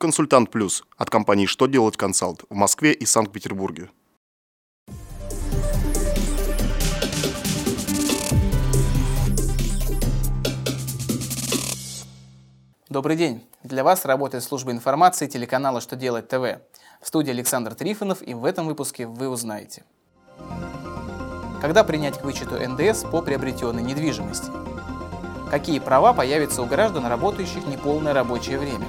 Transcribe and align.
Консультант 0.00 0.52
Плюс 0.52 0.84
от 0.96 1.10
компании 1.10 1.46
«Что 1.46 1.66
делать 1.66 1.96
консалт» 1.96 2.44
в 2.48 2.54
Москве 2.54 2.92
и 2.92 3.04
Санкт-Петербурге. 3.04 3.90
Добрый 12.88 13.16
день! 13.16 13.44
Для 13.64 13.82
вас 13.82 14.04
работает 14.04 14.44
служба 14.44 14.70
информации 14.70 15.26
телеканала 15.26 15.80
«Что 15.80 15.96
делать 15.96 16.28
ТВ». 16.28 16.60
В 17.00 17.08
студии 17.08 17.32
Александр 17.32 17.74
Трифонов 17.74 18.22
и 18.22 18.34
в 18.34 18.44
этом 18.44 18.68
выпуске 18.68 19.08
вы 19.08 19.28
узнаете. 19.28 19.82
Когда 21.60 21.82
принять 21.82 22.20
к 22.20 22.24
вычету 22.24 22.54
НДС 22.54 23.02
по 23.02 23.20
приобретенной 23.20 23.82
недвижимости? 23.82 24.52
Какие 25.50 25.80
права 25.80 26.12
появятся 26.12 26.62
у 26.62 26.66
граждан, 26.66 27.04
работающих 27.06 27.66
неполное 27.66 28.12
рабочее 28.12 28.60
время? 28.60 28.86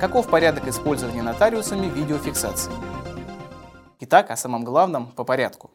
Каков 0.00 0.30
порядок 0.30 0.68
использования 0.68 1.22
нотариусами 1.22 1.88
видеофиксации? 1.88 2.70
Итак, 3.98 4.30
о 4.30 4.36
самом 4.36 4.62
главном 4.62 5.08
по 5.08 5.24
порядку. 5.24 5.72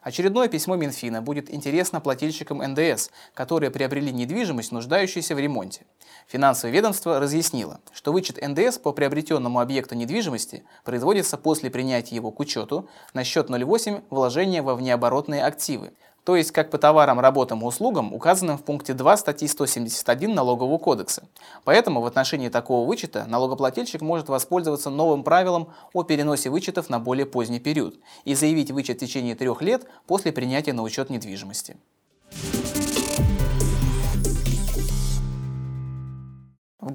Очередное 0.00 0.48
письмо 0.48 0.74
Минфина 0.74 1.22
будет 1.22 1.48
интересно 1.48 2.00
плательщикам 2.00 2.58
НДС, 2.58 3.10
которые 3.32 3.70
приобрели 3.70 4.10
недвижимость, 4.10 4.72
нуждающуюся 4.72 5.36
в 5.36 5.38
ремонте. 5.38 5.86
Финансовое 6.26 6.74
ведомство 6.74 7.20
разъяснило, 7.20 7.80
что 7.92 8.12
вычет 8.12 8.40
НДС 8.44 8.78
по 8.78 8.92
приобретенному 8.92 9.60
объекту 9.60 9.94
недвижимости 9.94 10.64
производится 10.84 11.38
после 11.38 11.70
принятия 11.70 12.16
его 12.16 12.32
к 12.32 12.40
учету 12.40 12.88
на 13.14 13.22
счет 13.22 13.48
0,8 13.48 14.02
вложения 14.10 14.62
во 14.64 14.74
внеоборотные 14.74 15.44
активы, 15.44 15.92
то 16.24 16.36
есть 16.36 16.52
как 16.52 16.70
по 16.70 16.78
товарам, 16.78 17.20
работам 17.20 17.62
и 17.62 17.64
услугам, 17.64 18.12
указанным 18.12 18.58
в 18.58 18.62
пункте 18.62 18.94
2 18.94 19.16
статьи 19.16 19.48
171 19.48 20.34
Налогового 20.34 20.78
кодекса. 20.78 21.24
Поэтому 21.64 22.00
в 22.00 22.06
отношении 22.06 22.48
такого 22.48 22.86
вычета 22.86 23.26
налогоплательщик 23.26 24.00
может 24.02 24.28
воспользоваться 24.28 24.90
новым 24.90 25.24
правилом 25.24 25.68
о 25.92 26.02
переносе 26.02 26.50
вычетов 26.50 26.90
на 26.90 26.98
более 26.98 27.26
поздний 27.26 27.60
период 27.60 27.96
и 28.24 28.34
заявить 28.34 28.70
вычет 28.70 28.98
в 28.98 29.00
течение 29.00 29.34
трех 29.34 29.62
лет 29.62 29.86
после 30.06 30.32
принятия 30.32 30.72
на 30.72 30.82
учет 30.82 31.10
недвижимости. 31.10 31.76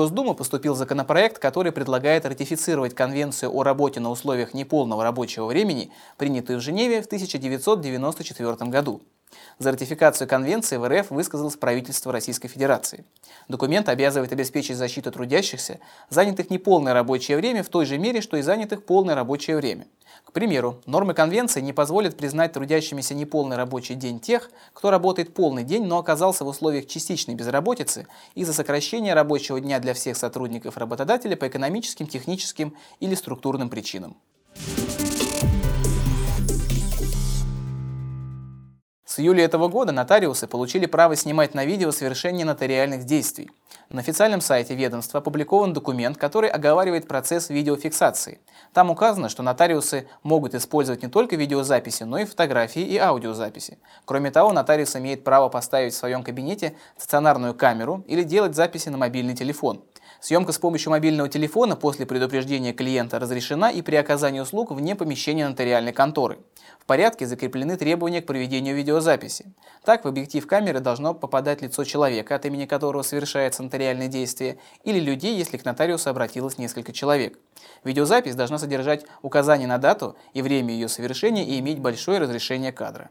Госдуму 0.00 0.34
поступил 0.34 0.74
законопроект, 0.74 1.38
который 1.38 1.72
предлагает 1.72 2.24
ратифицировать 2.24 2.94
Конвенцию 2.94 3.54
о 3.54 3.62
работе 3.62 4.00
на 4.00 4.10
условиях 4.10 4.54
неполного 4.54 5.04
рабочего 5.04 5.44
времени, 5.44 5.92
принятую 6.16 6.58
в 6.58 6.62
Женеве 6.62 7.02
в 7.02 7.04
1994 7.04 8.70
году. 8.70 9.02
За 9.58 9.72
ратификацию 9.72 10.26
конвенции 10.26 10.76
в 10.76 10.88
РФ 10.88 11.10
высказалось 11.10 11.56
правительство 11.56 12.12
Российской 12.12 12.48
Федерации. 12.48 13.04
Документ 13.48 13.88
обязывает 13.88 14.32
обеспечить 14.32 14.76
защиту 14.76 15.12
трудящихся, 15.12 15.80
занятых 16.08 16.50
неполное 16.50 16.94
рабочее 16.94 17.36
время 17.36 17.62
в 17.62 17.68
той 17.68 17.84
же 17.84 17.98
мере, 17.98 18.20
что 18.20 18.36
и 18.36 18.42
занятых 18.42 18.84
полное 18.84 19.14
рабочее 19.14 19.56
время. 19.56 19.86
К 20.24 20.32
примеру, 20.32 20.80
нормы 20.86 21.14
конвенции 21.14 21.60
не 21.60 21.72
позволят 21.72 22.16
признать 22.16 22.52
трудящимися 22.52 23.14
неполный 23.14 23.56
рабочий 23.56 23.94
день 23.94 24.20
тех, 24.20 24.50
кто 24.72 24.90
работает 24.90 25.34
полный 25.34 25.64
день, 25.64 25.84
но 25.84 25.98
оказался 25.98 26.44
в 26.44 26.48
условиях 26.48 26.86
частичной 26.86 27.34
безработицы 27.34 28.06
из-за 28.34 28.52
сокращения 28.52 29.14
рабочего 29.14 29.60
дня 29.60 29.80
для 29.80 29.94
всех 29.94 30.16
сотрудников 30.16 30.76
работодателя 30.76 31.36
по 31.36 31.48
экономическим, 31.48 32.06
техническим 32.06 32.76
или 33.00 33.14
структурным 33.14 33.70
причинам. 33.70 34.16
С 39.10 39.18
июля 39.18 39.44
этого 39.44 39.66
года 39.66 39.90
нотариусы 39.90 40.46
получили 40.46 40.86
право 40.86 41.16
снимать 41.16 41.52
на 41.52 41.64
видео 41.64 41.90
совершение 41.90 42.46
нотариальных 42.46 43.02
действий. 43.02 43.50
На 43.88 44.02
официальном 44.02 44.40
сайте 44.40 44.76
ведомства 44.76 45.18
опубликован 45.18 45.72
документ, 45.72 46.16
который 46.16 46.48
оговаривает 46.48 47.08
процесс 47.08 47.50
видеофиксации. 47.50 48.38
Там 48.72 48.88
указано, 48.88 49.28
что 49.28 49.42
нотариусы 49.42 50.06
могут 50.22 50.54
использовать 50.54 51.02
не 51.02 51.08
только 51.08 51.34
видеозаписи, 51.34 52.04
но 52.04 52.18
и 52.18 52.24
фотографии 52.24 52.82
и 52.82 52.98
аудиозаписи. 52.98 53.78
Кроме 54.04 54.30
того, 54.30 54.52
нотариус 54.52 54.94
имеет 54.94 55.24
право 55.24 55.48
поставить 55.48 55.92
в 55.92 55.96
своем 55.96 56.22
кабинете 56.22 56.76
стационарную 56.96 57.54
камеру 57.54 58.04
или 58.06 58.22
делать 58.22 58.54
записи 58.54 58.90
на 58.90 58.96
мобильный 58.96 59.34
телефон. 59.34 59.82
Съемка 60.20 60.52
с 60.52 60.58
помощью 60.58 60.90
мобильного 60.90 61.28
телефона 61.28 61.74
после 61.74 62.06
предупреждения 62.06 62.72
клиента 62.72 63.18
разрешена 63.18 63.72
и 63.72 63.82
при 63.82 63.96
оказании 63.96 64.38
услуг 64.38 64.70
вне 64.70 64.94
помещения 64.94 65.48
нотариальной 65.48 65.92
конторы. 65.92 66.38
В 66.78 66.86
порядке 66.86 67.26
закреплены 67.26 67.76
требования 67.76 68.22
к 68.22 68.26
проведению 68.26 68.76
видеозаписи. 68.76 69.52
Так, 69.84 70.04
в 70.04 70.08
объектив 70.08 70.46
камеры 70.46 70.80
должно 70.80 71.14
попадать 71.14 71.62
лицо 71.62 71.84
человека, 71.84 72.34
от 72.34 72.46
имени 72.46 72.66
которого 72.66 73.02
совершается 73.02 73.62
нотариальное 73.62 74.08
действие, 74.08 74.58
или 74.84 75.00
людей, 75.00 75.36
если 75.36 75.56
к 75.56 75.64
нотариусу 75.64 76.10
обратилось 76.10 76.58
несколько 76.58 76.92
человек. 76.92 77.38
Видеозапись 77.84 78.34
должна 78.34 78.58
содержать 78.58 79.04
указание 79.22 79.68
на 79.68 79.78
дату 79.78 80.16
и 80.34 80.42
время 80.42 80.72
ее 80.72 80.88
совершения 80.88 81.44
и 81.44 81.58
иметь 81.58 81.78
большое 81.78 82.18
разрешение 82.18 82.72
кадра. 82.72 83.10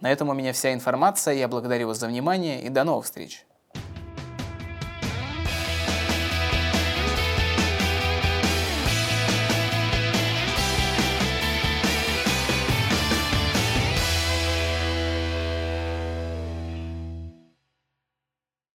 На 0.00 0.12
этом 0.12 0.28
у 0.28 0.34
меня 0.34 0.52
вся 0.52 0.74
информация. 0.74 1.32
Я 1.34 1.48
благодарю 1.48 1.88
вас 1.88 1.98
за 1.98 2.08
внимание 2.08 2.62
и 2.62 2.68
до 2.68 2.84
новых 2.84 3.06
встреч. 3.06 3.46